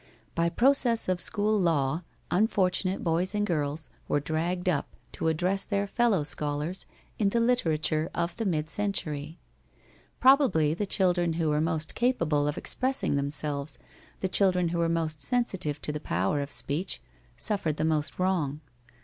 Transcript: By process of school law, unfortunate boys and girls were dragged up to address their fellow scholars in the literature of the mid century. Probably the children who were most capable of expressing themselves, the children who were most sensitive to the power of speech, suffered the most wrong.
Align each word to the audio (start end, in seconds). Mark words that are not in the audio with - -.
By 0.33 0.49
process 0.49 1.07
of 1.07 1.21
school 1.21 1.59
law, 1.59 2.01
unfortunate 2.31 3.03
boys 3.03 3.35
and 3.35 3.45
girls 3.45 3.91
were 4.07 4.19
dragged 4.19 4.67
up 4.67 4.95
to 5.11 5.27
address 5.27 5.63
their 5.63 5.85
fellow 5.85 6.23
scholars 6.23 6.87
in 7.19 7.29
the 7.29 7.39
literature 7.39 8.09
of 8.15 8.35
the 8.37 8.47
mid 8.47 8.67
century. 8.67 9.37
Probably 10.19 10.73
the 10.73 10.87
children 10.87 11.33
who 11.33 11.49
were 11.49 11.61
most 11.61 11.93
capable 11.93 12.47
of 12.47 12.57
expressing 12.57 13.15
themselves, 13.15 13.77
the 14.21 14.27
children 14.27 14.69
who 14.69 14.79
were 14.79 14.89
most 14.89 15.21
sensitive 15.21 15.79
to 15.83 15.91
the 15.91 15.99
power 15.99 16.41
of 16.41 16.51
speech, 16.51 16.99
suffered 17.37 17.77
the 17.77 17.85
most 17.85 18.17
wrong. 18.17 18.61